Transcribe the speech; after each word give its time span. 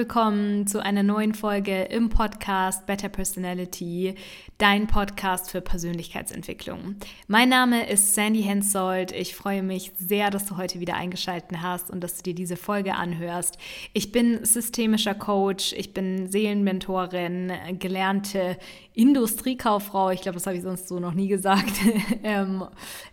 Willkommen 0.00 0.66
zu 0.66 0.82
einer 0.82 1.02
neuen 1.02 1.34
Folge 1.34 1.82
im 1.82 2.08
Podcast 2.08 2.86
Better 2.86 3.10
Personality, 3.10 4.14
dein 4.56 4.86
Podcast 4.86 5.50
für 5.50 5.60
Persönlichkeitsentwicklung. 5.60 6.94
Mein 7.28 7.50
Name 7.50 7.86
ist 7.86 8.14
Sandy 8.14 8.42
Hensoldt. 8.42 9.12
Ich 9.12 9.36
freue 9.36 9.62
mich 9.62 9.92
sehr, 9.98 10.30
dass 10.30 10.46
du 10.46 10.56
heute 10.56 10.80
wieder 10.80 10.94
eingeschaltet 10.94 11.58
hast 11.60 11.90
und 11.90 12.00
dass 12.00 12.16
du 12.16 12.22
dir 12.22 12.34
diese 12.34 12.56
Folge 12.56 12.94
anhörst. 12.94 13.58
Ich 13.92 14.10
bin 14.10 14.42
systemischer 14.42 15.14
Coach, 15.14 15.74
ich 15.74 15.92
bin 15.92 16.32
Seelenmentorin, 16.32 17.52
gelernte 17.78 18.56
Industriekauffrau. 19.00 20.10
Ich 20.10 20.20
glaube, 20.20 20.34
das 20.34 20.46
habe 20.46 20.56
ich 20.56 20.62
sonst 20.62 20.86
so 20.86 21.00
noch 21.00 21.14
nie 21.14 21.28
gesagt. 21.28 21.72
ähm, 22.22 22.64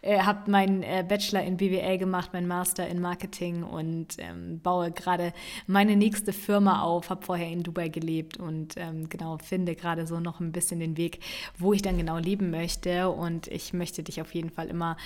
äh, 0.01 0.19
habe 0.19 0.51
meinen 0.51 0.83
äh, 0.83 1.05
Bachelor 1.07 1.43
in 1.43 1.55
BWL 1.55 1.97
gemacht, 1.97 2.33
meinen 2.33 2.47
Master 2.47 2.85
in 2.87 2.99
Marketing 2.99 3.63
und 3.63 4.17
ähm, 4.17 4.59
baue 4.59 4.91
gerade 4.91 5.31
meine 5.65 5.95
nächste 5.95 6.33
Firma 6.33 6.81
auf. 6.81 7.09
Habe 7.09 7.25
vorher 7.25 7.47
in 7.47 7.63
Dubai 7.63 7.87
gelebt 7.87 8.35
und 8.35 8.75
ähm, 8.75 9.07
genau 9.07 9.37
finde 9.37 9.75
gerade 9.75 10.05
so 10.05 10.19
noch 10.19 10.41
ein 10.41 10.51
bisschen 10.51 10.81
den 10.81 10.97
Weg, 10.97 11.19
wo 11.57 11.71
ich 11.71 11.81
dann 11.81 11.97
genau 11.97 12.17
leben 12.17 12.51
möchte. 12.51 13.09
Und 13.09 13.47
ich 13.47 13.71
möchte 13.71 14.03
dich 14.03 14.19
auf 14.19 14.35
jeden 14.35 14.49
Fall 14.49 14.67
immer 14.67 14.97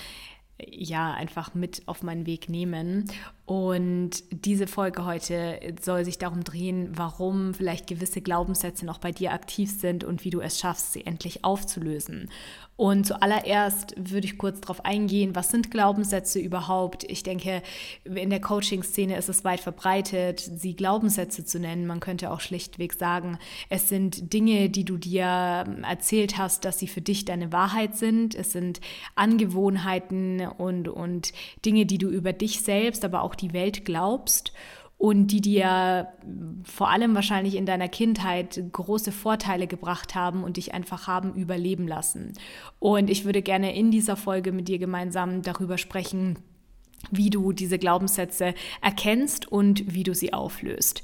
ja 0.68 1.12
einfach 1.12 1.54
mit 1.54 1.82
auf 1.86 2.02
meinen 2.02 2.26
Weg 2.26 2.48
nehmen. 2.48 3.10
Und 3.44 4.22
diese 4.30 4.68
Folge 4.68 5.04
heute 5.04 5.58
soll 5.80 6.04
sich 6.04 6.18
darum 6.18 6.44
drehen, 6.44 6.92
warum 6.94 7.54
vielleicht 7.54 7.88
gewisse 7.88 8.20
Glaubenssätze 8.20 8.86
noch 8.86 8.98
bei 8.98 9.10
dir 9.10 9.32
aktiv 9.32 9.70
sind 9.70 10.04
und 10.04 10.24
wie 10.24 10.30
du 10.30 10.40
es 10.40 10.60
schaffst, 10.60 10.92
sie 10.92 11.04
endlich 11.04 11.44
aufzulösen. 11.44 12.30
Und 12.76 13.06
zuallererst 13.06 13.94
würde 13.96 14.26
ich 14.26 14.38
kurz 14.38 14.60
darauf 14.60 14.84
eingehen, 14.84 15.36
was 15.36 15.50
sind 15.50 15.70
Glaubenssätze 15.70 16.40
überhaupt? 16.40 17.04
Ich 17.04 17.22
denke, 17.22 17.62
in 18.04 18.30
der 18.30 18.40
Coaching-Szene 18.40 19.16
ist 19.16 19.28
es 19.28 19.44
weit 19.44 19.60
verbreitet, 19.60 20.40
sie 20.40 20.74
Glaubenssätze 20.74 21.44
zu 21.44 21.60
nennen. 21.60 21.86
Man 21.86 22.00
könnte 22.00 22.30
auch 22.30 22.40
schlichtweg 22.40 22.94
sagen, 22.94 23.38
es 23.68 23.88
sind 23.88 24.32
Dinge, 24.32 24.70
die 24.70 24.84
du 24.84 24.96
dir 24.96 25.22
erzählt 25.22 26.38
hast, 26.38 26.64
dass 26.64 26.78
sie 26.78 26.88
für 26.88 27.02
dich 27.02 27.24
deine 27.24 27.52
Wahrheit 27.52 27.96
sind. 27.96 28.34
Es 28.34 28.52
sind 28.52 28.80
Angewohnheiten 29.14 30.40
und, 30.40 30.88
und 30.88 31.32
Dinge, 31.64 31.84
die 31.86 31.98
du 31.98 32.08
über 32.08 32.32
dich 32.32 32.62
selbst, 32.62 33.04
aber 33.04 33.22
auch 33.22 33.31
die 33.34 33.52
Welt 33.52 33.84
glaubst 33.84 34.52
und 35.02 35.26
die 35.28 35.40
dir 35.40 36.12
vor 36.62 36.90
allem 36.90 37.16
wahrscheinlich 37.16 37.56
in 37.56 37.66
deiner 37.66 37.88
Kindheit 37.88 38.62
große 38.70 39.10
Vorteile 39.10 39.66
gebracht 39.66 40.14
haben 40.14 40.44
und 40.44 40.58
dich 40.58 40.74
einfach 40.74 41.08
haben 41.08 41.34
überleben 41.34 41.88
lassen. 41.88 42.34
Und 42.78 43.10
ich 43.10 43.24
würde 43.24 43.42
gerne 43.42 43.74
in 43.74 43.90
dieser 43.90 44.16
Folge 44.16 44.52
mit 44.52 44.68
dir 44.68 44.78
gemeinsam 44.78 45.42
darüber 45.42 45.76
sprechen, 45.76 46.38
wie 47.10 47.30
du 47.30 47.52
diese 47.52 47.78
Glaubenssätze 47.78 48.54
erkennst 48.80 49.50
und 49.50 49.92
wie 49.92 50.04
du 50.04 50.14
sie 50.14 50.32
auflöst. 50.32 51.02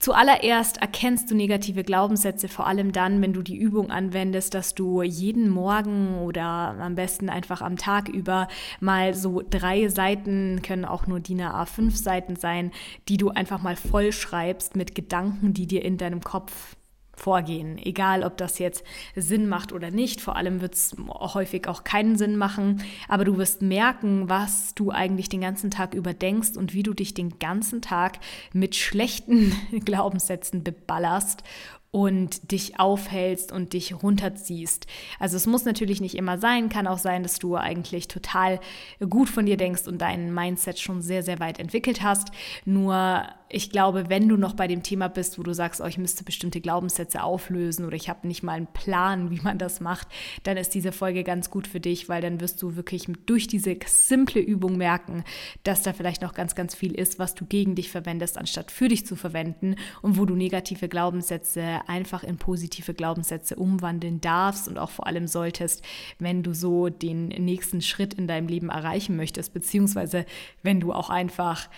Zuallererst 0.00 0.78
erkennst 0.78 1.30
du 1.30 1.34
negative 1.34 1.84
Glaubenssätze 1.84 2.48
vor 2.48 2.66
allem 2.66 2.90
dann, 2.90 3.20
wenn 3.20 3.34
du 3.34 3.42
die 3.42 3.58
Übung 3.58 3.90
anwendest, 3.90 4.54
dass 4.54 4.74
du 4.74 5.02
jeden 5.02 5.50
Morgen 5.50 6.20
oder 6.20 6.74
am 6.80 6.94
besten 6.94 7.28
einfach 7.28 7.60
am 7.60 7.76
Tag 7.76 8.08
über 8.08 8.48
mal 8.80 9.12
so 9.12 9.42
drei 9.48 9.88
Seiten, 9.88 10.62
können 10.62 10.86
auch 10.86 11.06
nur 11.06 11.20
DIN 11.20 11.42
A5 11.42 11.90
Seiten 11.90 12.36
sein, 12.36 12.72
die 13.08 13.18
du 13.18 13.28
einfach 13.28 13.60
mal 13.60 13.76
voll 13.76 14.10
schreibst 14.12 14.74
mit 14.74 14.94
Gedanken, 14.94 15.52
die 15.52 15.66
dir 15.66 15.84
in 15.84 15.98
deinem 15.98 16.22
Kopf 16.22 16.76
vorgehen. 17.20 17.78
Egal, 17.78 18.24
ob 18.24 18.36
das 18.36 18.58
jetzt 18.58 18.82
Sinn 19.14 19.48
macht 19.48 19.72
oder 19.72 19.90
nicht. 19.90 20.20
Vor 20.20 20.36
allem 20.36 20.60
wird 20.60 20.74
es 20.74 20.96
häufig 21.08 21.68
auch 21.68 21.84
keinen 21.84 22.16
Sinn 22.16 22.36
machen. 22.36 22.82
Aber 23.08 23.24
du 23.24 23.36
wirst 23.36 23.62
merken, 23.62 24.28
was 24.28 24.74
du 24.74 24.90
eigentlich 24.90 25.28
den 25.28 25.42
ganzen 25.42 25.70
Tag 25.70 25.94
überdenkst 25.94 26.56
und 26.56 26.72
wie 26.72 26.82
du 26.82 26.94
dich 26.94 27.14
den 27.14 27.38
ganzen 27.38 27.82
Tag 27.82 28.18
mit 28.52 28.74
schlechten 28.74 29.54
Glaubenssätzen 29.84 30.64
beballerst 30.64 31.44
und 31.92 32.52
dich 32.52 32.78
aufhältst 32.78 33.50
und 33.50 33.72
dich 33.72 34.02
runterziehst. 34.02 34.86
Also 35.18 35.36
es 35.36 35.46
muss 35.46 35.64
natürlich 35.64 36.00
nicht 36.00 36.14
immer 36.14 36.38
sein, 36.38 36.68
kann 36.68 36.86
auch 36.86 36.98
sein, 36.98 37.22
dass 37.22 37.38
du 37.38 37.56
eigentlich 37.56 38.06
total 38.06 38.60
gut 39.08 39.28
von 39.28 39.44
dir 39.44 39.56
denkst 39.56 39.88
und 39.88 39.98
dein 39.98 40.32
Mindset 40.32 40.78
schon 40.78 41.02
sehr, 41.02 41.22
sehr 41.24 41.40
weit 41.40 41.58
entwickelt 41.58 42.02
hast. 42.02 42.30
Nur 42.64 43.24
ich 43.52 43.70
glaube, 43.70 44.08
wenn 44.08 44.28
du 44.28 44.36
noch 44.36 44.54
bei 44.54 44.68
dem 44.68 44.84
Thema 44.84 45.08
bist, 45.08 45.38
wo 45.38 45.42
du 45.42 45.52
sagst, 45.52 45.80
oh, 45.80 45.86
ich 45.86 45.98
müsste 45.98 46.22
bestimmte 46.22 46.60
Glaubenssätze 46.60 47.22
auflösen 47.22 47.84
oder 47.84 47.96
ich 47.96 48.08
habe 48.08 48.26
nicht 48.28 48.44
mal 48.44 48.52
einen 48.52 48.68
Plan, 48.68 49.30
wie 49.30 49.40
man 49.40 49.58
das 49.58 49.80
macht, 49.80 50.06
dann 50.44 50.56
ist 50.56 50.72
diese 50.74 50.92
Folge 50.92 51.24
ganz 51.24 51.50
gut 51.50 51.66
für 51.66 51.80
dich, 51.80 52.08
weil 52.08 52.22
dann 52.22 52.40
wirst 52.40 52.62
du 52.62 52.76
wirklich 52.76 53.08
durch 53.26 53.48
diese 53.48 53.76
simple 53.86 54.40
Übung 54.40 54.76
merken, 54.76 55.24
dass 55.64 55.82
da 55.82 55.92
vielleicht 55.92 56.22
noch 56.22 56.32
ganz, 56.32 56.54
ganz 56.54 56.76
viel 56.76 56.94
ist, 56.94 57.18
was 57.18 57.34
du 57.34 57.44
gegen 57.44 57.74
dich 57.74 57.90
verwendest, 57.90 58.38
anstatt 58.38 58.70
für 58.70 58.86
dich 58.86 59.04
zu 59.04 59.16
verwenden 59.16 59.74
und 60.00 60.16
wo 60.16 60.26
du 60.26 60.36
negative 60.36 60.88
Glaubenssätze 60.88 61.80
einfach 61.88 62.22
in 62.22 62.36
positive 62.36 62.94
Glaubenssätze 62.94 63.56
umwandeln 63.56 64.20
darfst 64.20 64.68
und 64.68 64.78
auch 64.78 64.90
vor 64.90 65.08
allem 65.08 65.26
solltest, 65.26 65.84
wenn 66.20 66.44
du 66.44 66.54
so 66.54 66.88
den 66.88 67.28
nächsten 67.28 67.82
Schritt 67.82 68.14
in 68.14 68.28
deinem 68.28 68.46
Leben 68.46 68.68
erreichen 68.68 69.16
möchtest, 69.16 69.52
beziehungsweise 69.52 70.24
wenn 70.62 70.78
du 70.78 70.92
auch 70.92 71.10
einfach 71.10 71.68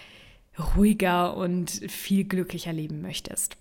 ruhiger 0.59 1.37
und 1.37 1.71
viel 1.71 2.25
glücklicher 2.25 2.73
leben 2.73 3.03
möchtest. 3.03 3.57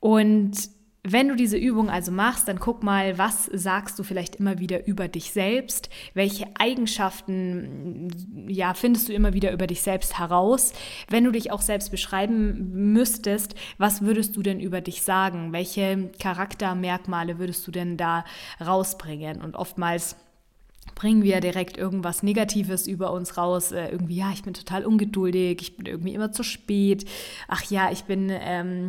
Und 0.00 0.70
wenn 1.02 1.28
du 1.28 1.34
diese 1.34 1.56
Übung 1.56 1.88
also 1.88 2.12
machst, 2.12 2.46
dann 2.46 2.58
guck 2.58 2.82
mal, 2.82 3.16
was 3.16 3.46
sagst 3.46 3.98
du 3.98 4.02
vielleicht 4.02 4.36
immer 4.36 4.58
wieder 4.58 4.86
über 4.86 5.08
dich 5.08 5.32
selbst? 5.32 5.88
Welche 6.12 6.46
Eigenschaften 6.58 8.08
ja, 8.48 8.74
findest 8.74 9.08
du 9.08 9.14
immer 9.14 9.32
wieder 9.32 9.50
über 9.52 9.66
dich 9.66 9.80
selbst 9.80 10.18
heraus? 10.18 10.74
Wenn 11.08 11.24
du 11.24 11.30
dich 11.30 11.52
auch 11.52 11.62
selbst 11.62 11.90
beschreiben 11.90 12.92
müsstest, 12.92 13.54
was 13.78 14.02
würdest 14.02 14.36
du 14.36 14.42
denn 14.42 14.60
über 14.60 14.82
dich 14.82 15.00
sagen? 15.00 15.52
Welche 15.52 16.10
Charaktermerkmale 16.18 17.38
würdest 17.38 17.66
du 17.66 17.70
denn 17.70 17.96
da 17.96 18.24
rausbringen? 18.60 19.40
Und 19.40 19.56
oftmals 19.56 20.16
bringen 21.00 21.22
wir 21.22 21.40
direkt 21.40 21.78
irgendwas 21.78 22.22
Negatives 22.22 22.86
über 22.86 23.10
uns 23.14 23.38
raus. 23.38 23.72
Äh, 23.72 23.88
irgendwie, 23.88 24.16
ja, 24.16 24.32
ich 24.34 24.42
bin 24.42 24.52
total 24.52 24.84
ungeduldig, 24.84 25.62
ich 25.62 25.76
bin 25.78 25.86
irgendwie 25.86 26.12
immer 26.12 26.30
zu 26.30 26.42
spät. 26.42 27.06
Ach 27.48 27.62
ja, 27.70 27.90
ich 27.90 28.04
bin 28.04 28.30
ähm, 28.30 28.88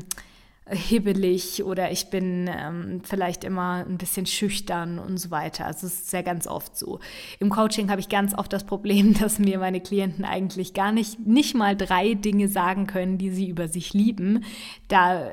hibbelig 0.69 1.63
oder 1.63 1.91
ich 1.91 2.11
bin 2.11 2.47
ähm, 2.47 3.01
vielleicht 3.03 3.43
immer 3.43 3.83
ein 3.87 3.97
bisschen 3.97 4.27
schüchtern 4.27 4.99
und 4.99 5.17
so 5.17 5.31
weiter. 5.31 5.65
Also 5.65 5.87
es 5.87 6.01
ist 6.01 6.13
ja 6.13 6.21
ganz 6.21 6.45
oft 6.45 6.77
so. 6.77 6.99
Im 7.39 7.49
Coaching 7.49 7.89
habe 7.89 7.99
ich 7.99 8.09
ganz 8.09 8.37
oft 8.37 8.53
das 8.53 8.63
Problem, 8.63 9.13
dass 9.19 9.39
mir 9.39 9.57
meine 9.57 9.81
Klienten 9.81 10.23
eigentlich 10.23 10.73
gar 10.73 10.91
nicht, 10.91 11.19
nicht 11.25 11.55
mal 11.55 11.75
drei 11.75 12.13
Dinge 12.13 12.47
sagen 12.47 12.85
können, 12.85 13.17
die 13.17 13.31
sie 13.31 13.49
über 13.49 13.67
sich 13.67 13.93
lieben. 13.93 14.43
Da 14.87 15.29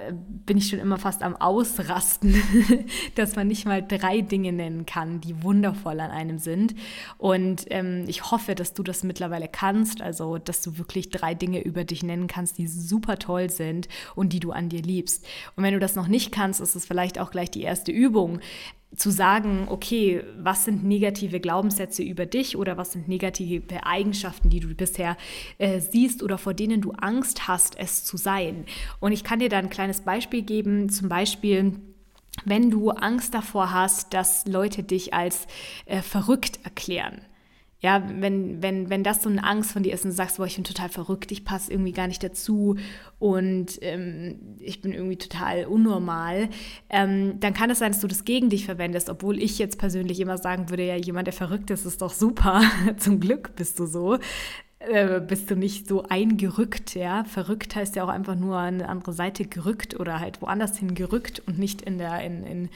bin 0.47 0.56
ich 0.56 0.69
schon 0.69 0.78
immer 0.78 0.97
fast 0.97 1.22
am 1.22 1.37
Ausrasten, 1.37 2.34
dass 3.15 3.37
man 3.37 3.49
nicht 3.49 3.67
mal 3.67 3.87
drei 3.87 4.22
Dinge 4.22 4.53
nennen 4.53 4.87
kann, 4.87 5.21
die 5.21 5.43
wundervoll 5.43 6.00
an 6.00 6.11
einem 6.11 6.38
sind. 6.38 6.75
Und 7.19 7.67
ähm, 7.69 8.05
ich 8.09 8.31
hoffe, 8.31 8.55
dass 8.55 8.72
du 8.72 8.83
das 8.83 9.05
mittlerweile 9.05 9.49
kannst, 9.49 10.00
also 10.00 10.38
dass 10.38 10.62
du 10.62 10.78
wirklich 10.78 11.11
drei 11.11 11.34
Dinge 11.34 11.62
über 11.62 11.84
dich 11.84 12.03
nennen 12.03 12.28
kannst, 12.28 12.56
die 12.56 12.67
super 12.67 13.19
toll 13.19 13.50
sind 13.50 13.88
und 14.15 14.33
die 14.33 14.41
du 14.41 14.53
an 14.53 14.71
dir 14.71 14.81
liebst 14.81 15.18
selbst. 15.19 15.27
Und 15.56 15.65
wenn 15.65 15.75
du 15.75 15.81
das 15.81 15.95
noch 15.95 16.09
nicht 16.09 16.33
kannst, 16.33 16.61
ist 16.61 16.75
es 16.75 16.87
vielleicht 16.87 17.19
auch 17.19 17.31
gleich 17.31 17.51
die 17.51 17.62
erste 17.62 17.93
Übung, 17.93 18.41
zu 18.97 19.11
sagen, 19.11 19.67
okay, 19.69 20.25
was 20.39 20.65
sind 20.65 20.83
negative 20.83 21.41
Glaubenssätze 21.41 22.03
über 22.03 22.25
dich 22.25 22.56
oder 22.56 22.79
was 22.79 22.93
sind 22.93 23.06
negative 23.06 23.85
Eigenschaften, 23.85 24.49
die 24.49 24.61
du 24.61 24.75
bisher 24.75 25.19
äh, 25.59 25.81
siehst 25.81 26.23
oder 26.23 26.38
vor 26.38 26.55
denen 26.55 26.81
du 26.81 26.93
Angst 26.93 27.49
hast, 27.49 27.79
es 27.79 28.05
zu 28.05 28.17
sein. 28.17 28.65
Und 28.99 29.12
ich 29.12 29.25
kann 29.25 29.41
dir 29.41 29.50
da 29.50 29.59
ein 29.59 29.69
kleines 29.69 30.00
Beispiel 30.00 30.41
geben, 30.41 30.88
zum 30.88 31.11
Beispiel, 31.11 31.75
wenn 32.47 32.71
du 32.71 32.88
Angst 32.91 33.35
davor 33.35 33.73
hast, 33.73 34.14
dass 34.14 34.47
Leute 34.47 34.82
dich 34.82 35.12
als 35.12 35.47
äh, 35.85 36.00
verrückt 36.00 36.61
erklären 36.64 37.21
ja, 37.80 38.02
wenn, 38.08 38.60
wenn, 38.60 38.90
wenn 38.90 39.04
das 39.04 39.22
so 39.22 39.28
eine 39.28 39.44
Angst 39.44 39.70
von 39.70 39.84
dir 39.84 39.94
ist 39.94 40.04
und 40.04 40.10
du 40.10 40.16
sagst, 40.16 40.38
boah, 40.38 40.46
ich 40.46 40.56
bin 40.56 40.64
total 40.64 40.88
verrückt, 40.88 41.30
ich 41.30 41.44
passe 41.44 41.72
irgendwie 41.72 41.92
gar 41.92 42.08
nicht 42.08 42.25
dazu 42.25 42.76
und 43.20 43.78
ähm, 43.82 44.56
ich 44.58 44.80
bin 44.80 44.92
irgendwie 44.92 45.16
total 45.16 45.66
unnormal, 45.66 46.48
ähm, 46.90 47.38
dann 47.38 47.54
kann 47.54 47.70
es 47.70 47.78
sein, 47.78 47.92
dass 47.92 48.00
du 48.00 48.08
das 48.08 48.25
gegen 48.25 48.50
dich 48.50 48.64
verwendest, 48.64 49.08
obwohl 49.08 49.40
ich 49.40 49.58
jetzt 49.60 49.78
persönlich 49.78 50.19
immer 50.19 50.38
sagen 50.38 50.70
würde, 50.70 50.84
ja, 50.84 50.96
jemand, 50.96 51.28
der 51.28 51.34
verrückt 51.34 51.70
ist, 51.70 51.86
ist 51.86 52.02
doch 52.02 52.12
super. 52.12 52.62
Zum 52.96 53.20
Glück 53.20 53.54
bist 53.54 53.78
du 53.78 53.86
so. 53.86 54.19
Äh, 54.80 55.20
bist 55.20 55.50
du 55.50 55.56
nicht 55.56 55.88
so 55.88 56.04
eingerückt, 56.04 56.94
ja. 56.94 57.25
Verrückt 57.25 57.75
heißt 57.76 57.96
ja 57.96 58.04
auch 58.04 58.08
einfach 58.08 58.36
nur 58.36 58.58
eine 58.58 58.88
andere 58.88 59.12
Seite 59.12 59.44
gerückt 59.44 59.98
oder 59.98 60.20
halt 60.20 60.40
woanders 60.40 60.78
hin 60.78 60.94
gerückt 60.94 61.42
und 61.46 61.58
nicht 61.58 61.82
in 61.82 61.98
der, 61.98 62.20
in, 62.22 62.44
in 62.44 62.69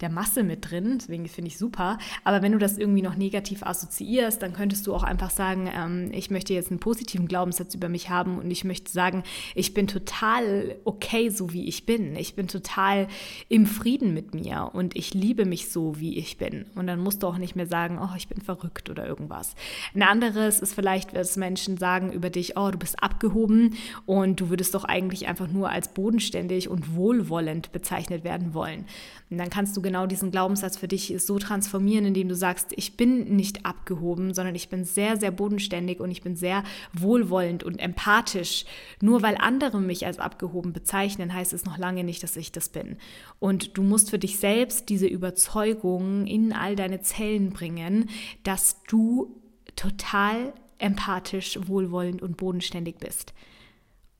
der 0.00 0.10
Masse 0.10 0.42
mit 0.42 0.70
drin, 0.70 0.98
deswegen 0.98 1.26
finde 1.28 1.48
ich 1.48 1.58
super. 1.58 1.98
Aber 2.24 2.42
wenn 2.42 2.52
du 2.52 2.58
das 2.58 2.78
irgendwie 2.78 3.02
noch 3.02 3.16
negativ 3.16 3.62
assoziierst, 3.62 4.42
dann 4.42 4.52
könntest 4.52 4.86
du 4.86 4.94
auch 4.94 5.02
einfach 5.02 5.30
sagen, 5.30 5.70
ähm, 5.74 6.10
ich 6.12 6.30
möchte 6.30 6.54
jetzt 6.54 6.70
einen 6.70 6.80
positiven 6.80 7.28
Glaubenssatz 7.28 7.74
über 7.74 7.88
mich 7.88 8.10
haben 8.10 8.38
und 8.38 8.50
ich 8.50 8.64
möchte 8.64 8.90
sagen, 8.90 9.22
ich 9.54 9.74
bin 9.74 9.86
total 9.86 10.76
okay, 10.84 11.30
so 11.30 11.52
wie 11.52 11.66
ich 11.66 11.86
bin. 11.86 12.16
Ich 12.16 12.34
bin 12.34 12.48
total 12.48 13.08
im 13.48 13.66
Frieden 13.66 14.14
mit 14.14 14.34
mir 14.34 14.70
und 14.72 14.96
ich 14.96 15.14
liebe 15.14 15.44
mich 15.44 15.70
so, 15.70 15.98
wie 15.98 16.18
ich 16.18 16.36
bin. 16.38 16.66
Und 16.74 16.86
dann 16.86 17.00
musst 17.00 17.22
du 17.22 17.26
auch 17.26 17.38
nicht 17.38 17.56
mehr 17.56 17.66
sagen, 17.66 17.98
oh, 18.00 18.14
ich 18.16 18.28
bin 18.28 18.40
verrückt 18.40 18.90
oder 18.90 19.06
irgendwas. 19.06 19.54
Ein 19.94 20.02
anderes 20.02 20.60
ist 20.60 20.74
vielleicht, 20.74 21.16
dass 21.16 21.36
Menschen 21.36 21.76
sagen 21.76 22.12
über 22.12 22.30
dich, 22.30 22.56
oh, 22.56 22.70
du 22.70 22.78
bist 22.78 23.02
abgehoben 23.02 23.76
und 24.04 24.40
du 24.40 24.50
würdest 24.50 24.74
doch 24.74 24.84
eigentlich 24.84 25.26
einfach 25.26 25.48
nur 25.48 25.70
als 25.70 25.88
bodenständig 25.88 26.68
und 26.68 26.94
wohlwollend 26.94 27.72
bezeichnet 27.72 28.24
werden 28.24 28.54
wollen. 28.54 28.84
Und 29.30 29.38
dann 29.38 29.50
kannst 29.50 29.76
du 29.76 29.82
genau 29.86 30.06
diesen 30.06 30.32
Glaubenssatz 30.32 30.76
für 30.76 30.88
dich 30.88 31.14
so 31.18 31.38
transformieren, 31.38 32.06
indem 32.06 32.28
du 32.28 32.34
sagst, 32.34 32.72
ich 32.74 32.96
bin 32.96 33.36
nicht 33.36 33.64
abgehoben, 33.64 34.34
sondern 34.34 34.56
ich 34.56 34.68
bin 34.68 34.84
sehr, 34.84 35.16
sehr 35.16 35.30
bodenständig 35.30 36.00
und 36.00 36.10
ich 36.10 36.22
bin 36.22 36.34
sehr 36.34 36.64
wohlwollend 36.92 37.62
und 37.62 37.78
empathisch. 37.78 38.64
Nur 39.00 39.22
weil 39.22 39.36
andere 39.38 39.80
mich 39.80 40.04
als 40.04 40.18
abgehoben 40.18 40.72
bezeichnen, 40.72 41.32
heißt 41.32 41.52
es 41.52 41.64
noch 41.64 41.78
lange 41.78 42.02
nicht, 42.02 42.24
dass 42.24 42.36
ich 42.36 42.50
das 42.50 42.68
bin. 42.68 42.96
Und 43.38 43.78
du 43.78 43.82
musst 43.84 44.10
für 44.10 44.18
dich 44.18 44.38
selbst 44.38 44.88
diese 44.88 45.06
Überzeugung 45.06 46.26
in 46.26 46.52
all 46.52 46.74
deine 46.74 47.00
Zellen 47.00 47.50
bringen, 47.50 48.10
dass 48.42 48.82
du 48.88 49.40
total 49.76 50.52
empathisch, 50.78 51.60
wohlwollend 51.66 52.22
und 52.22 52.36
bodenständig 52.36 52.96
bist. 52.96 53.34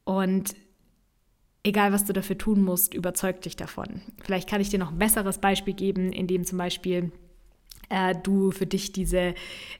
Und 0.04 0.54
egal 1.66 1.92
was 1.92 2.04
du 2.04 2.12
dafür 2.12 2.38
tun 2.38 2.62
musst, 2.62 2.94
überzeug 2.94 3.42
dich 3.42 3.56
davon. 3.56 4.00
Vielleicht 4.22 4.48
kann 4.48 4.60
ich 4.60 4.70
dir 4.70 4.78
noch 4.78 4.92
ein 4.92 4.98
besseres 4.98 5.38
Beispiel 5.38 5.74
geben, 5.74 6.12
in 6.12 6.26
dem 6.26 6.44
zum 6.44 6.58
Beispiel 6.58 7.10
äh, 7.88 8.14
du 8.22 8.50
für 8.50 8.66
dich 8.66 8.92
diese, 8.92 9.34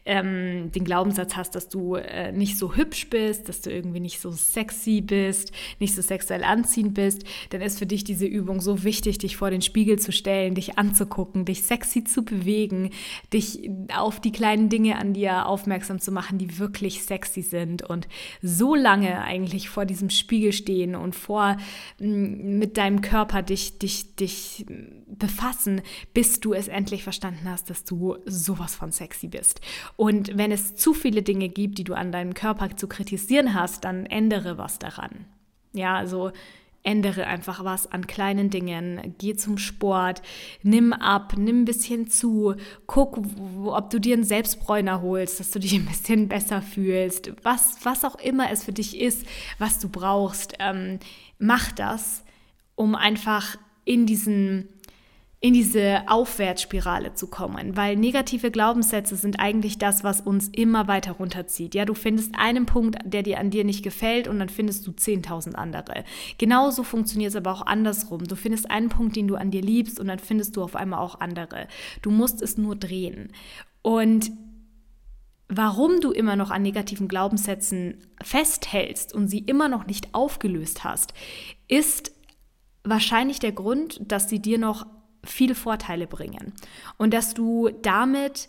ähm, 0.05 0.71
den 0.73 0.85
Glaubenssatz 0.85 1.37
hast, 1.37 1.55
dass 1.55 1.69
du 1.69 1.97
äh, 1.97 2.33
nicht 2.33 2.59
so 2.59 2.75
hübsch 2.75 3.11
bist, 3.11 3.49
dass 3.49 3.63
du 3.63 3.71
irgendwie 3.71 4.01
nicht 4.01 4.21
so 4.21 4.31
sexy 4.31 5.01
bist, 5.01 5.53
nicht 5.81 5.95
so 5.95 6.03
sexuell 6.03 6.45
anziehend 6.45 6.95
bist, 6.95 7.25
dann 7.51 7.61
ist 7.61 7.79
für 7.79 7.87
dich 7.87 8.05
diese 8.05 8.27
Übung 8.27 8.61
so 8.61 8.85
wichtig, 8.85 9.19
dich 9.19 9.37
vor 9.37 9.51
den 9.51 9.63
Spiegel 9.63 9.99
zu 9.99 10.13
stellen, 10.13 10.55
dich 10.55 10.79
anzugucken, 10.79 11.45
dich 11.45 11.63
sexy 11.63 12.05
zu 12.05 12.25
bewegen, 12.25 12.91
dich 13.33 13.71
auf 13.95 14.21
die 14.21 14.33
kleinen 14.33 14.69
Dinge 14.69 14.97
an 14.97 15.13
dir 15.13 15.47
aufmerksam 15.47 15.99
zu 15.99 16.13
machen, 16.13 16.39
die 16.39 16.59
wirklich 16.59 17.03
sexy 17.03 17.43
sind 17.43 17.83
und 17.83 18.09
so 18.43 18.75
lange 18.75 19.23
eigentlich 19.23 19.69
vor 19.69 19.85
diesem 19.85 20.11
Spiegel 20.11 20.53
stehen 20.53 20.95
und 20.95 21.15
vor 21.15 21.57
mit 21.99 22.77
deinem 22.77 23.01
Körper 23.01 23.43
dich, 23.43 23.79
dich, 23.79 24.15
dich 24.15 24.67
befassen, 25.07 25.83
bis 26.15 26.41
du 26.41 26.53
es 26.53 26.69
endlich 26.69 27.03
verstanden 27.03 27.49
hast, 27.51 27.71
dass 27.71 27.85
du 27.85 27.96
du 27.99 28.17
sowas 28.27 28.75
von 28.75 28.93
sexy 28.93 29.29
bist. 29.29 29.61
Und 29.97 30.37
wenn 30.37 30.53
es 30.53 30.77
zu 30.77 30.95
viele 30.95 31.23
Dinge 31.23 31.49
gibt, 31.49 31.79
die 31.79 31.85
du 31.85 31.95
an 31.95 32.13
deinem 32.13 32.35
Körper 32.35 32.77
zu 32.77 32.89
kritisieren 32.89 33.55
hast, 33.55 33.85
dann 33.85 34.07
ändere 34.07 34.59
was 34.59 34.79
daran. 34.79 35.27
Ja, 35.73 35.97
also 35.97 36.33
ändere 36.83 37.27
einfach 37.27 37.65
was 37.65 37.91
an 37.91 38.07
kleinen 38.07 38.49
Dingen, 38.49 39.15
geh 39.19 39.35
zum 39.35 39.59
Sport, 39.59 40.23
nimm 40.63 40.93
ab, 40.93 41.35
nimm 41.37 41.63
ein 41.63 41.65
bisschen 41.65 42.07
zu, 42.07 42.55
guck, 42.87 43.19
ob 43.67 43.91
du 43.91 43.99
dir 43.99 44.15
einen 44.15 44.23
Selbstbräuner 44.23 45.03
holst, 45.03 45.41
dass 45.41 45.51
du 45.51 45.59
dich 45.59 45.75
ein 45.75 45.85
bisschen 45.85 46.29
besser 46.29 46.63
fühlst, 46.63 47.33
was, 47.43 47.79
was 47.83 48.05
auch 48.05 48.15
immer 48.21 48.53
es 48.53 48.63
für 48.63 48.73
dich 48.73 49.01
ist, 49.01 49.27
was 49.59 49.81
du 49.81 49.89
brauchst, 49.89 50.55
ähm, 50.61 51.01
mach 51.41 51.73
das, 51.73 52.23
um 52.77 52.95
einfach 52.95 53.57
in 53.85 54.07
diesen 54.07 54.69
in 55.47 55.55
diese 55.55 56.03
Aufwärtsspirale 56.09 57.15
zu 57.15 57.29
kommen, 57.29 57.77
weil 57.77 57.95
negative 57.95 58.51
Glaubenssätze 58.51 59.15
sind 59.15 59.39
eigentlich 59.39 59.79
das, 59.79 60.03
was 60.03 60.21
uns 60.21 60.49
immer 60.49 60.89
weiter 60.89 61.13
runterzieht. 61.13 61.77
Ja, 61.77 61.85
du 61.85 61.95
findest 61.95 62.35
einen 62.37 62.67
Punkt, 62.67 62.99
der 63.05 63.23
dir 63.23 63.39
an 63.39 63.51
dir 63.51 63.63
nicht 63.63 63.85
gefällt 63.85 64.27
und 64.27 64.41
dann 64.41 64.49
findest 64.49 64.85
du 64.89 64.91
10.000 64.91 65.55
andere. 65.55 66.03
Genauso 66.39 66.83
funktioniert 66.83 67.31
es 67.31 67.37
aber 67.37 67.53
auch 67.53 67.65
andersrum. 67.65 68.25
Du 68.25 68.35
findest 68.35 68.69
einen 68.73 68.89
Punkt, 68.89 69.15
den 69.15 69.29
du 69.29 69.37
an 69.37 69.53
dir 69.53 69.63
liebst 69.63 70.01
und 70.01 70.09
dann 70.09 70.19
findest 70.19 70.57
du 70.57 70.65
auf 70.65 70.75
einmal 70.75 70.99
auch 70.99 71.21
andere. 71.21 71.69
Du 72.03 72.11
musst 72.11 72.43
es 72.43 72.59
nur 72.59 72.75
drehen. 72.75 73.29
Und 73.83 74.33
warum 75.49 76.01
du 76.01 76.11
immer 76.11 76.35
noch 76.35 76.51
an 76.51 76.63
negativen 76.63 77.07
Glaubenssätzen 77.07 77.99
festhältst 78.21 79.15
und 79.15 79.29
sie 79.29 79.39
immer 79.39 79.69
noch 79.69 79.87
nicht 79.87 80.13
aufgelöst 80.13 80.83
hast, 80.83 81.15
ist 81.69 82.11
wahrscheinlich 82.83 83.39
der 83.39 83.53
Grund, 83.53 84.01
dass 84.01 84.29
sie 84.29 84.41
dir 84.41 84.59
noch 84.59 84.87
viele 85.27 85.55
Vorteile 85.55 86.07
bringen. 86.07 86.53
Und 86.97 87.13
dass 87.15 87.35
du 87.35 87.71
damit 87.83 88.49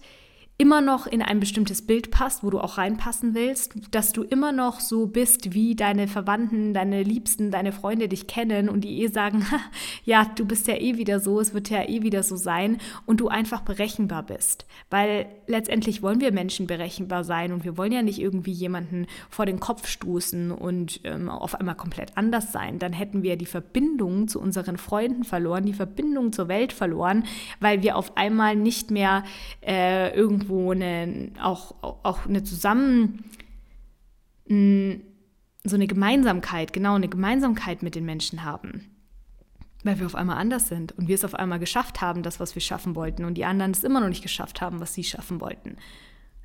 immer 0.59 0.81
noch 0.81 1.05
in 1.05 1.21
ein 1.21 1.39
bestimmtes 1.39 1.85
Bild 1.85 2.09
passt, 2.09 2.43
wo 2.43 2.49
du 2.49 2.59
auch 2.59 2.79
reinpassen 2.79 3.35
willst, 3.35 3.75
dass 3.91 4.11
du 4.11 4.23
immer 4.23 4.51
noch 4.51 4.79
so 4.79 5.05
bist, 5.05 5.53
wie 5.53 5.75
deine 5.75 6.07
Verwandten, 6.07 6.73
deine 6.73 7.03
Liebsten, 7.03 7.51
deine 7.51 7.71
Freunde 7.71 8.07
dich 8.07 8.25
kennen 8.25 8.67
und 8.67 8.81
die 8.81 9.03
eh 9.03 9.07
sagen, 9.07 9.45
ja, 10.03 10.25
du 10.35 10.45
bist 10.45 10.67
ja 10.67 10.73
eh 10.73 10.97
wieder 10.97 11.19
so, 11.19 11.39
es 11.39 11.53
wird 11.53 11.69
ja 11.69 11.87
eh 11.87 12.01
wieder 12.01 12.23
so 12.23 12.35
sein 12.35 12.79
und 13.05 13.19
du 13.19 13.27
einfach 13.27 13.61
berechenbar 13.61 14.23
bist. 14.23 14.65
Weil 14.89 15.27
letztendlich 15.45 16.01
wollen 16.01 16.21
wir 16.21 16.31
Menschen 16.31 16.65
berechenbar 16.65 17.23
sein 17.23 17.53
und 17.53 17.63
wir 17.63 17.77
wollen 17.77 17.91
ja 17.91 18.01
nicht 18.01 18.19
irgendwie 18.19 18.51
jemanden 18.51 19.05
vor 19.29 19.45
den 19.45 19.59
Kopf 19.59 19.87
stoßen 19.87 20.49
und 20.49 21.01
ähm, 21.03 21.29
auf 21.29 21.53
einmal 21.53 21.75
komplett 21.75 22.17
anders 22.17 22.51
sein. 22.51 22.79
Dann 22.79 22.93
hätten 22.93 23.21
wir 23.21 23.35
die 23.35 23.45
Verbindung 23.45 24.27
zu 24.27 24.41
unseren 24.41 24.77
Freunden 24.77 25.23
verloren, 25.23 25.65
die 25.65 25.73
Verbindung 25.73 26.33
zur 26.33 26.47
Welt 26.47 26.73
verloren, 26.73 27.25
weil 27.59 27.83
wir 27.83 27.95
auf 27.95 28.17
einmal 28.17 28.55
nicht 28.55 28.89
mehr 28.89 29.23
äh, 29.61 30.15
irgendwie 30.15 30.46
eine, 30.49 31.31
auch, 31.41 31.75
auch 31.81 32.25
eine 32.25 32.43
Zusammen, 32.43 33.23
so 34.47 35.75
eine 35.75 35.87
Gemeinsamkeit, 35.87 36.73
genau, 36.73 36.95
eine 36.95 37.09
Gemeinsamkeit 37.09 37.83
mit 37.83 37.95
den 37.95 38.05
Menschen 38.05 38.43
haben. 38.43 38.91
Weil 39.83 39.99
wir 39.99 40.05
auf 40.05 40.15
einmal 40.15 40.37
anders 40.37 40.67
sind 40.67 40.97
und 40.97 41.07
wir 41.07 41.15
es 41.15 41.25
auf 41.25 41.35
einmal 41.35 41.59
geschafft 41.59 42.01
haben, 42.01 42.23
das, 42.23 42.39
was 42.39 42.55
wir 42.55 42.61
schaffen 42.61 42.95
wollten, 42.95 43.25
und 43.25 43.35
die 43.35 43.45
anderen 43.45 43.71
es 43.71 43.83
immer 43.83 43.99
noch 43.99 44.09
nicht 44.09 44.23
geschafft 44.23 44.61
haben, 44.61 44.79
was 44.79 44.93
sie 44.93 45.03
schaffen 45.03 45.39
wollten. 45.41 45.77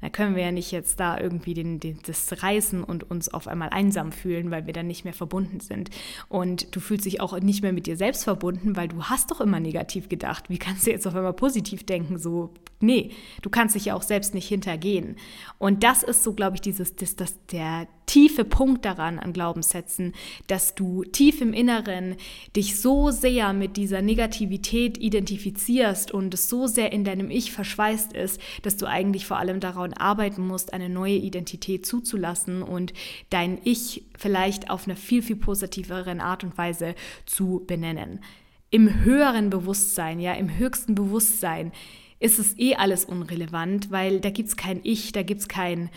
Da 0.02 0.08
können 0.08 0.34
wir 0.34 0.42
ja 0.42 0.52
nicht 0.52 0.72
jetzt 0.72 1.00
da 1.00 1.18
irgendwie 1.18 1.54
den, 1.54 1.80
den, 1.80 1.98
das 2.04 2.42
reißen 2.42 2.82
und 2.82 3.08
uns 3.08 3.32
auf 3.32 3.46
einmal 3.46 3.70
einsam 3.70 4.12
fühlen, 4.12 4.50
weil 4.50 4.66
wir 4.66 4.72
dann 4.72 4.88
nicht 4.88 5.04
mehr 5.04 5.14
verbunden 5.14 5.60
sind. 5.60 5.90
Und 6.28 6.74
du 6.74 6.80
fühlst 6.80 7.06
dich 7.06 7.20
auch 7.20 7.38
nicht 7.40 7.62
mehr 7.62 7.72
mit 7.72 7.86
dir 7.86 7.96
selbst 7.96 8.24
verbunden, 8.24 8.76
weil 8.76 8.88
du 8.88 9.04
hast 9.04 9.30
doch 9.30 9.40
immer 9.40 9.60
negativ 9.60 10.08
gedacht. 10.08 10.50
Wie 10.50 10.58
kannst 10.58 10.86
du 10.86 10.90
jetzt 10.90 11.06
auf 11.06 11.14
einmal 11.14 11.32
positiv 11.32 11.86
denken? 11.86 12.18
So, 12.18 12.52
nee, 12.80 13.12
du 13.42 13.48
kannst 13.48 13.76
dich 13.76 13.86
ja 13.86 13.94
auch 13.94 14.02
selbst 14.02 14.34
nicht 14.34 14.48
hintergehen. 14.48 15.16
Und 15.58 15.84
das 15.84 16.02
ist 16.02 16.24
so, 16.24 16.34
glaube 16.34 16.56
ich, 16.56 16.60
dieses, 16.60 16.96
das, 16.96 17.14
das, 17.14 17.36
der 17.46 17.86
tiefe 18.12 18.44
Punkt 18.44 18.84
daran 18.84 19.18
an 19.18 19.32
Glaubenssätzen, 19.32 20.12
dass 20.46 20.74
du 20.74 21.02
tief 21.02 21.40
im 21.40 21.54
Inneren 21.54 22.16
dich 22.54 22.78
so 22.78 23.10
sehr 23.10 23.54
mit 23.54 23.78
dieser 23.78 24.02
Negativität 24.02 24.98
identifizierst 24.98 26.10
und 26.10 26.34
es 26.34 26.50
so 26.50 26.66
sehr 26.66 26.92
in 26.92 27.04
deinem 27.04 27.30
Ich 27.30 27.52
verschweißt 27.52 28.12
ist, 28.12 28.38
dass 28.64 28.76
du 28.76 28.84
eigentlich 28.84 29.24
vor 29.24 29.38
allem 29.38 29.60
daran 29.60 29.94
arbeiten 29.94 30.46
musst, 30.46 30.74
eine 30.74 30.90
neue 30.90 31.14
Identität 31.14 31.86
zuzulassen 31.86 32.62
und 32.62 32.92
dein 33.30 33.58
Ich 33.64 34.04
vielleicht 34.18 34.68
auf 34.68 34.86
einer 34.86 34.96
viel, 34.96 35.22
viel 35.22 35.36
positiveren 35.36 36.20
Art 36.20 36.44
und 36.44 36.58
Weise 36.58 36.94
zu 37.24 37.64
benennen. 37.66 38.20
Im 38.68 39.04
höheren 39.04 39.48
Bewusstsein, 39.48 40.20
ja, 40.20 40.34
im 40.34 40.58
höchsten 40.58 40.94
Bewusstsein 40.94 41.72
ist 42.20 42.38
es 42.38 42.58
eh 42.58 42.74
alles 42.74 43.06
unrelevant, 43.06 43.90
weil 43.90 44.20
da 44.20 44.28
gibt 44.28 44.50
es 44.50 44.56
kein 44.56 44.80
Ich, 44.82 45.12
da 45.12 45.22
gibt 45.22 45.40
es 45.40 45.48
kein 45.48 45.88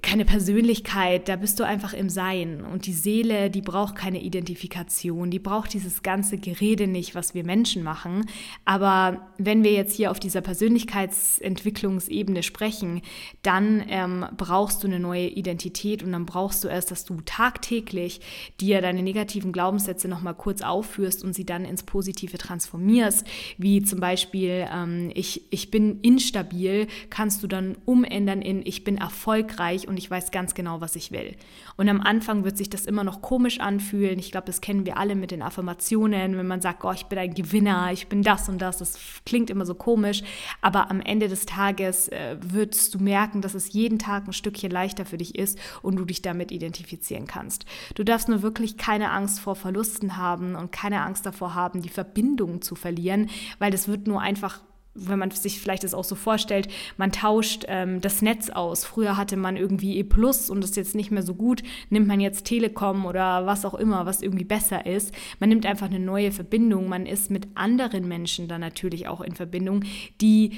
keine 0.00 0.24
Persönlichkeit, 0.24 1.28
da 1.28 1.36
bist 1.36 1.60
du 1.60 1.64
einfach 1.64 1.92
im 1.92 2.08
Sein. 2.08 2.64
Und 2.64 2.86
die 2.86 2.94
Seele, 2.94 3.50
die 3.50 3.60
braucht 3.60 3.94
keine 3.94 4.22
Identifikation, 4.22 5.30
die 5.30 5.38
braucht 5.38 5.74
dieses 5.74 6.02
ganze 6.02 6.38
Gerede 6.38 6.86
nicht, 6.86 7.14
was 7.14 7.34
wir 7.34 7.44
Menschen 7.44 7.82
machen. 7.82 8.24
Aber 8.64 9.28
wenn 9.36 9.64
wir 9.64 9.72
jetzt 9.72 9.94
hier 9.94 10.10
auf 10.10 10.18
dieser 10.18 10.40
Persönlichkeitsentwicklungsebene 10.40 12.42
sprechen, 12.42 13.02
dann 13.42 13.84
ähm, 13.88 14.24
brauchst 14.36 14.82
du 14.82 14.86
eine 14.86 14.98
neue 14.98 15.28
Identität 15.28 16.02
und 16.02 16.12
dann 16.12 16.24
brauchst 16.24 16.64
du 16.64 16.68
erst, 16.68 16.90
dass 16.90 17.04
du 17.04 17.20
tagtäglich 17.26 18.22
dir 18.60 18.80
deine 18.80 19.02
negativen 19.02 19.52
Glaubenssätze 19.52 20.08
nochmal 20.08 20.34
kurz 20.34 20.62
aufführst 20.62 21.22
und 21.22 21.34
sie 21.34 21.44
dann 21.44 21.66
ins 21.66 21.82
Positive 21.82 22.38
transformierst, 22.38 23.26
wie 23.58 23.82
zum 23.82 24.00
Beispiel 24.00 24.66
ähm, 24.72 25.10
ich, 25.14 25.42
ich 25.50 25.70
bin 25.70 26.00
instabil, 26.00 26.86
kannst 27.10 27.42
du 27.42 27.46
dann 27.46 27.76
umändern 27.84 28.40
in 28.40 28.62
ich 28.64 28.84
bin 28.84 28.96
erfolgreich 28.96 29.81
erfolgreich 29.82 29.88
und 29.88 29.96
ich 29.96 30.10
weiß 30.10 30.30
ganz 30.30 30.54
genau, 30.54 30.80
was 30.80 30.96
ich 30.96 31.10
will. 31.12 31.36
Und 31.76 31.88
am 31.88 32.00
Anfang 32.00 32.44
wird 32.44 32.56
sich 32.56 32.70
das 32.70 32.86
immer 32.86 33.04
noch 33.04 33.22
komisch 33.22 33.60
anfühlen. 33.60 34.18
Ich 34.18 34.30
glaube, 34.30 34.46
das 34.46 34.60
kennen 34.60 34.86
wir 34.86 34.96
alle 34.96 35.14
mit 35.14 35.30
den 35.30 35.42
Affirmationen, 35.42 36.36
wenn 36.36 36.46
man 36.46 36.60
sagt, 36.60 36.84
oh, 36.84 36.92
ich 36.92 37.06
bin 37.06 37.18
ein 37.18 37.34
Gewinner, 37.34 37.90
ich 37.92 38.08
bin 38.08 38.22
das 38.22 38.48
und 38.48 38.60
das. 38.60 38.78
Das 38.78 38.98
klingt 39.24 39.50
immer 39.50 39.66
so 39.66 39.74
komisch, 39.74 40.22
aber 40.60 40.90
am 40.90 41.00
Ende 41.00 41.28
des 41.28 41.46
Tages 41.46 42.08
äh, 42.08 42.36
wirst 42.40 42.94
du 42.94 42.98
merken, 42.98 43.40
dass 43.40 43.54
es 43.54 43.72
jeden 43.72 43.98
Tag 43.98 44.26
ein 44.26 44.32
Stückchen 44.32 44.70
leichter 44.70 45.04
für 45.04 45.18
dich 45.18 45.34
ist 45.34 45.58
und 45.82 45.96
du 45.96 46.04
dich 46.04 46.22
damit 46.22 46.52
identifizieren 46.52 47.26
kannst. 47.26 47.64
Du 47.94 48.04
darfst 48.04 48.28
nur 48.28 48.42
wirklich 48.42 48.76
keine 48.76 49.10
Angst 49.10 49.40
vor 49.40 49.56
Verlusten 49.56 50.16
haben 50.16 50.54
und 50.54 50.72
keine 50.72 51.02
Angst 51.02 51.26
davor 51.26 51.54
haben, 51.54 51.82
die 51.82 51.88
Verbindung 51.88 52.62
zu 52.62 52.74
verlieren, 52.74 53.30
weil 53.58 53.70
das 53.70 53.88
wird 53.88 54.06
nur 54.06 54.20
einfach 54.20 54.60
wenn 54.94 55.18
man 55.18 55.30
sich 55.30 55.60
vielleicht 55.60 55.84
das 55.84 55.94
auch 55.94 56.04
so 56.04 56.14
vorstellt, 56.14 56.68
man 56.96 57.12
tauscht 57.12 57.64
ähm, 57.68 58.00
das 58.00 58.22
Netz 58.22 58.50
aus. 58.50 58.84
Früher 58.84 59.16
hatte 59.16 59.36
man 59.36 59.56
irgendwie 59.56 59.98
E 59.98 60.04
Plus 60.04 60.50
und 60.50 60.62
ist 60.62 60.76
jetzt 60.76 60.94
nicht 60.94 61.10
mehr 61.10 61.22
so 61.22 61.34
gut, 61.34 61.62
nimmt 61.90 62.06
man 62.06 62.20
jetzt 62.20 62.44
Telekom 62.44 63.06
oder 63.06 63.46
was 63.46 63.64
auch 63.64 63.74
immer, 63.74 64.06
was 64.06 64.22
irgendwie 64.22 64.44
besser 64.44 64.84
ist. 64.86 65.14
Man 65.40 65.48
nimmt 65.48 65.66
einfach 65.66 65.86
eine 65.86 66.00
neue 66.00 66.32
Verbindung. 66.32 66.88
Man 66.88 67.06
ist 67.06 67.30
mit 67.30 67.48
anderen 67.54 68.06
Menschen 68.06 68.48
dann 68.48 68.60
natürlich 68.60 69.08
auch 69.08 69.20
in 69.20 69.34
Verbindung, 69.34 69.84
die 70.20 70.52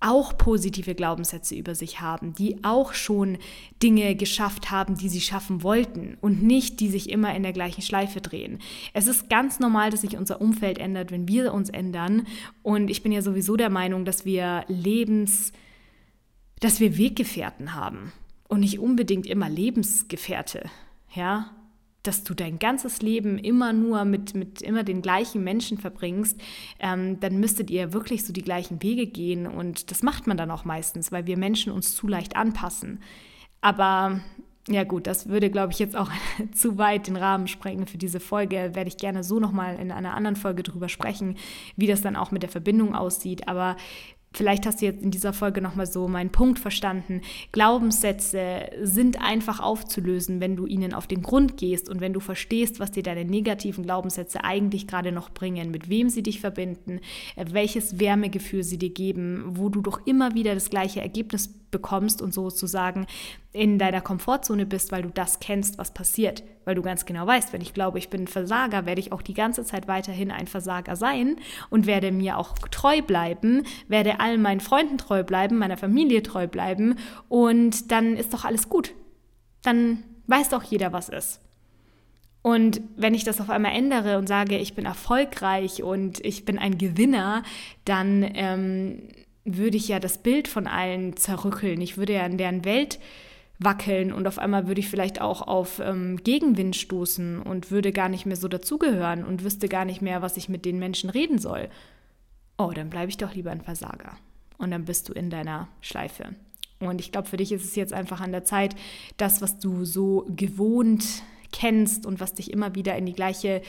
auch 0.00 0.38
positive 0.38 0.94
Glaubenssätze 0.94 1.56
über 1.56 1.74
sich 1.74 2.00
haben, 2.00 2.32
die 2.32 2.62
auch 2.62 2.92
schon 2.92 3.38
Dinge 3.82 4.14
geschafft 4.14 4.70
haben, 4.70 4.96
die 4.96 5.08
sie 5.08 5.20
schaffen 5.20 5.62
wollten 5.62 6.16
und 6.20 6.42
nicht, 6.42 6.80
die 6.80 6.88
sich 6.88 7.10
immer 7.10 7.34
in 7.34 7.42
der 7.42 7.52
gleichen 7.52 7.82
Schleife 7.82 8.20
drehen. 8.20 8.60
Es 8.92 9.08
ist 9.08 9.28
ganz 9.28 9.58
normal, 9.58 9.90
dass 9.90 10.02
sich 10.02 10.16
unser 10.16 10.40
Umfeld 10.40 10.78
ändert, 10.78 11.10
wenn 11.10 11.26
wir 11.26 11.52
uns 11.52 11.68
ändern. 11.68 12.26
Und 12.62 12.90
ich 12.90 13.02
bin 13.02 13.10
ja 13.10 13.22
sowieso 13.22 13.56
der 13.56 13.70
Meinung, 13.70 14.04
dass 14.04 14.24
wir 14.24 14.64
Lebens, 14.68 15.52
dass 16.60 16.78
wir 16.78 16.96
Weggefährten 16.96 17.74
haben 17.74 18.12
und 18.46 18.60
nicht 18.60 18.78
unbedingt 18.78 19.26
immer 19.26 19.48
Lebensgefährte. 19.48 20.70
Ja, 21.14 21.50
dass 22.08 22.24
du 22.24 22.32
dein 22.32 22.58
ganzes 22.58 23.02
Leben 23.02 23.36
immer 23.36 23.74
nur 23.74 24.06
mit, 24.06 24.34
mit 24.34 24.62
immer 24.62 24.82
den 24.82 25.02
gleichen 25.02 25.44
Menschen 25.44 25.76
verbringst, 25.76 26.40
ähm, 26.80 27.20
dann 27.20 27.38
müsstet 27.38 27.70
ihr 27.70 27.92
wirklich 27.92 28.24
so 28.24 28.32
die 28.32 28.42
gleichen 28.42 28.82
Wege 28.82 29.06
gehen. 29.06 29.46
Und 29.46 29.90
das 29.90 30.02
macht 30.02 30.26
man 30.26 30.38
dann 30.38 30.50
auch 30.50 30.64
meistens, 30.64 31.12
weil 31.12 31.26
wir 31.26 31.36
Menschen 31.36 31.70
uns 31.70 31.94
zu 31.94 32.08
leicht 32.08 32.34
anpassen. 32.34 33.00
Aber 33.60 34.20
ja 34.70 34.84
gut, 34.84 35.06
das 35.06 35.28
würde, 35.28 35.50
glaube 35.50 35.74
ich, 35.74 35.78
jetzt 35.78 35.96
auch 35.96 36.10
zu 36.54 36.78
weit 36.78 37.08
den 37.08 37.16
Rahmen 37.16 37.46
sprengen 37.46 37.86
für 37.86 37.98
diese 37.98 38.20
Folge. 38.20 38.70
Werde 38.72 38.88
ich 38.88 38.96
gerne 38.96 39.22
so 39.22 39.38
nochmal 39.38 39.76
in 39.76 39.92
einer 39.92 40.14
anderen 40.14 40.36
Folge 40.36 40.62
drüber 40.62 40.88
sprechen, 40.88 41.36
wie 41.76 41.86
das 41.86 42.00
dann 42.00 42.16
auch 42.16 42.30
mit 42.30 42.42
der 42.42 42.50
Verbindung 42.50 42.94
aussieht. 42.94 43.48
Aber 43.48 43.76
Vielleicht 44.32 44.66
hast 44.66 44.80
du 44.80 44.86
jetzt 44.86 45.02
in 45.02 45.10
dieser 45.10 45.32
Folge 45.32 45.60
nochmal 45.62 45.86
so 45.86 46.06
meinen 46.06 46.30
Punkt 46.30 46.58
verstanden. 46.58 47.22
Glaubenssätze 47.52 48.70
sind 48.82 49.20
einfach 49.20 49.58
aufzulösen, 49.58 50.40
wenn 50.40 50.54
du 50.54 50.66
ihnen 50.66 50.92
auf 50.92 51.06
den 51.06 51.22
Grund 51.22 51.56
gehst 51.56 51.88
und 51.88 52.00
wenn 52.00 52.12
du 52.12 52.20
verstehst, 52.20 52.78
was 52.78 52.90
dir 52.90 53.02
deine 53.02 53.24
negativen 53.24 53.84
Glaubenssätze 53.84 54.44
eigentlich 54.44 54.86
gerade 54.86 55.12
noch 55.12 55.30
bringen, 55.30 55.70
mit 55.70 55.88
wem 55.88 56.10
sie 56.10 56.22
dich 56.22 56.40
verbinden, 56.40 57.00
äh, 57.36 57.46
welches 57.50 57.98
Wärmegefühl 57.98 58.62
sie 58.62 58.78
dir 58.78 58.90
geben, 58.90 59.44
wo 59.46 59.70
du 59.70 59.80
doch 59.80 60.06
immer 60.06 60.34
wieder 60.34 60.54
das 60.54 60.70
gleiche 60.70 61.00
Ergebnis 61.00 61.48
bekommst 61.70 62.22
und 62.22 62.34
sozusagen 62.34 63.06
in 63.52 63.78
deiner 63.78 64.00
Komfortzone 64.00 64.66
bist, 64.66 64.92
weil 64.92 65.02
du 65.02 65.10
das 65.10 65.40
kennst, 65.40 65.78
was 65.78 65.92
passiert, 65.92 66.42
weil 66.64 66.74
du 66.74 66.82
ganz 66.82 67.06
genau 67.06 67.26
weißt, 67.26 67.52
wenn 67.52 67.60
ich 67.60 67.74
glaube, 67.74 67.98
ich 67.98 68.10
bin 68.10 68.22
ein 68.22 68.28
Versager, 68.28 68.86
werde 68.86 69.00
ich 69.00 69.12
auch 69.12 69.22
die 69.22 69.34
ganze 69.34 69.64
Zeit 69.64 69.88
weiterhin 69.88 70.30
ein 70.30 70.46
Versager 70.46 70.96
sein 70.96 71.36
und 71.70 71.86
werde 71.86 72.12
mir 72.12 72.38
auch 72.38 72.56
treu 72.70 73.02
bleiben, 73.02 73.64
werde 73.88 74.20
allen 74.20 74.42
meinen 74.42 74.60
Freunden 74.60 74.98
treu 74.98 75.22
bleiben, 75.22 75.58
meiner 75.58 75.76
Familie 75.76 76.22
treu 76.22 76.46
bleiben 76.46 76.96
und 77.28 77.90
dann 77.90 78.16
ist 78.16 78.34
doch 78.34 78.44
alles 78.44 78.68
gut. 78.68 78.94
Dann 79.62 80.04
weiß 80.26 80.50
doch 80.50 80.62
jeder, 80.62 80.92
was 80.92 81.08
ist. 81.08 81.40
Und 82.42 82.80
wenn 82.96 83.14
ich 83.14 83.24
das 83.24 83.40
auf 83.40 83.50
einmal 83.50 83.72
ändere 83.72 84.16
und 84.16 84.26
sage, 84.26 84.58
ich 84.58 84.74
bin 84.74 84.86
erfolgreich 84.86 85.82
und 85.82 86.24
ich 86.24 86.44
bin 86.44 86.58
ein 86.58 86.78
Gewinner, 86.78 87.42
dann 87.84 88.24
ähm, 88.34 89.08
würde 89.56 89.76
ich 89.76 89.88
ja 89.88 90.00
das 90.00 90.18
Bild 90.18 90.48
von 90.48 90.66
allen 90.66 91.16
zerrückeln. 91.16 91.80
Ich 91.80 91.96
würde 91.96 92.14
ja 92.14 92.26
in 92.26 92.38
deren 92.38 92.64
Welt 92.64 92.98
wackeln 93.58 94.12
und 94.12 94.26
auf 94.26 94.38
einmal 94.38 94.68
würde 94.68 94.80
ich 94.80 94.88
vielleicht 94.88 95.20
auch 95.20 95.42
auf 95.42 95.80
ähm, 95.80 96.18
Gegenwind 96.22 96.76
stoßen 96.76 97.42
und 97.42 97.70
würde 97.70 97.92
gar 97.92 98.08
nicht 98.08 98.24
mehr 98.24 98.36
so 98.36 98.46
dazugehören 98.46 99.24
und 99.24 99.42
wüsste 99.42 99.68
gar 99.68 99.84
nicht 99.84 100.00
mehr, 100.00 100.22
was 100.22 100.36
ich 100.36 100.48
mit 100.48 100.64
den 100.64 100.78
Menschen 100.78 101.10
reden 101.10 101.38
soll. 101.38 101.68
Oh, 102.56 102.70
dann 102.74 102.90
bleibe 102.90 103.10
ich 103.10 103.16
doch 103.16 103.34
lieber 103.34 103.50
ein 103.50 103.60
Versager. 103.60 104.16
Und 104.58 104.70
dann 104.70 104.84
bist 104.84 105.08
du 105.08 105.12
in 105.12 105.30
deiner 105.30 105.68
Schleife. 105.80 106.34
Und 106.80 107.00
ich 107.00 107.10
glaube, 107.10 107.28
für 107.28 107.36
dich 107.36 107.52
ist 107.52 107.64
es 107.64 107.74
jetzt 107.74 107.92
einfach 107.92 108.20
an 108.20 108.32
der 108.32 108.44
Zeit, 108.44 108.76
das, 109.16 109.40
was 109.40 109.58
du 109.58 109.84
so 109.84 110.26
gewohnt 110.28 111.04
kennst 111.52 112.06
und 112.06 112.20
was 112.20 112.34
dich 112.34 112.52
immer 112.52 112.74
wieder 112.74 112.96
in 112.96 113.06
die 113.06 113.14
gleiche 113.14 113.62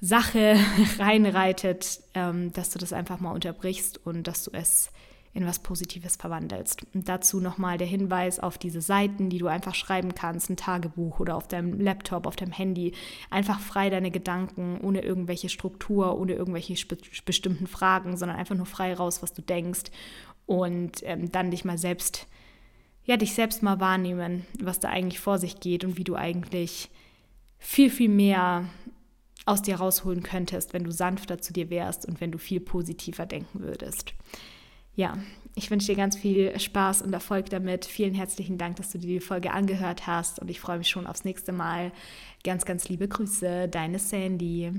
Sache 0.00 0.56
reinreitet, 0.98 2.00
ähm, 2.14 2.52
dass 2.52 2.70
du 2.70 2.78
das 2.78 2.92
einfach 2.92 3.20
mal 3.20 3.32
unterbrichst 3.32 4.04
und 4.06 4.26
dass 4.26 4.44
du 4.44 4.50
es 4.52 4.90
in 5.34 5.46
was 5.46 5.58
Positives 5.60 6.16
verwandelst. 6.16 6.84
Und 6.94 7.08
dazu 7.08 7.40
nochmal 7.40 7.78
der 7.78 7.86
Hinweis 7.86 8.40
auf 8.40 8.58
diese 8.58 8.80
Seiten, 8.80 9.30
die 9.30 9.38
du 9.38 9.46
einfach 9.46 9.74
schreiben 9.74 10.14
kannst, 10.14 10.50
ein 10.50 10.56
Tagebuch 10.56 11.20
oder 11.20 11.36
auf 11.36 11.46
deinem 11.46 11.80
Laptop, 11.80 12.26
auf 12.26 12.34
deinem 12.34 12.52
Handy. 12.52 12.92
Einfach 13.30 13.60
frei 13.60 13.90
deine 13.90 14.10
Gedanken, 14.10 14.80
ohne 14.80 15.02
irgendwelche 15.02 15.48
Struktur, 15.48 16.18
ohne 16.18 16.32
irgendwelche 16.32 16.74
bestimmten 17.24 17.66
Fragen, 17.66 18.16
sondern 18.16 18.38
einfach 18.38 18.56
nur 18.56 18.66
frei 18.66 18.94
raus, 18.94 19.22
was 19.22 19.32
du 19.32 19.42
denkst. 19.42 19.90
Und 20.46 21.02
ähm, 21.04 21.30
dann 21.30 21.50
dich 21.50 21.64
mal 21.64 21.78
selbst, 21.78 22.26
ja, 23.04 23.16
dich 23.16 23.34
selbst 23.34 23.62
mal 23.62 23.80
wahrnehmen, 23.80 24.46
was 24.60 24.80
da 24.80 24.88
eigentlich 24.88 25.20
vor 25.20 25.38
sich 25.38 25.60
geht 25.60 25.84
und 25.84 25.98
wie 25.98 26.04
du 26.04 26.16
eigentlich 26.16 26.90
viel, 27.58 27.90
viel 27.90 28.08
mehr 28.08 28.64
aus 29.48 29.62
dir 29.62 29.76
rausholen 29.76 30.22
könntest, 30.22 30.72
wenn 30.72 30.84
du 30.84 30.92
sanfter 30.92 31.38
zu 31.38 31.52
dir 31.52 31.70
wärst 31.70 32.06
und 32.06 32.20
wenn 32.20 32.30
du 32.30 32.38
viel 32.38 32.60
positiver 32.60 33.26
denken 33.26 33.60
würdest. 33.60 34.14
Ja, 34.94 35.16
ich 35.54 35.70
wünsche 35.70 35.86
dir 35.86 35.96
ganz 35.96 36.16
viel 36.16 36.58
Spaß 36.58 37.02
und 37.02 37.12
Erfolg 37.12 37.50
damit. 37.50 37.84
Vielen 37.84 38.14
herzlichen 38.14 38.58
Dank, 38.58 38.76
dass 38.76 38.90
du 38.90 38.98
dir 38.98 39.06
die 39.06 39.20
Folge 39.20 39.52
angehört 39.52 40.06
hast 40.06 40.38
und 40.40 40.50
ich 40.50 40.60
freue 40.60 40.78
mich 40.78 40.88
schon 40.88 41.06
aufs 41.06 41.24
nächste 41.24 41.52
Mal. 41.52 41.92
Ganz, 42.44 42.64
ganz 42.64 42.88
liebe 42.88 43.08
Grüße, 43.08 43.68
deine 43.68 43.98
Sandy. 43.98 44.72